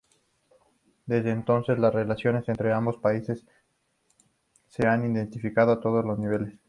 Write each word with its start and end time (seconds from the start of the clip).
Desde 1.05 1.29
entonces 1.29 1.77
las 1.77 1.93
relaciones 1.93 2.49
entre 2.49 2.73
ambos 2.73 2.97
países 2.97 3.45
se 4.67 4.87
han 4.87 5.05
intensificado 5.05 5.73
a 5.73 5.79
todos 5.79 6.03
los 6.03 6.17
niveles. 6.17 6.57